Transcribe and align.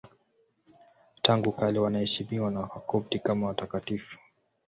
Tangu 1.21 1.51
kale 1.51 1.79
wanaheshimiwa 1.79 2.51
na 2.51 2.59
Wakopti 2.59 3.19
kama 3.19 3.47
watakatifu. 3.47 4.17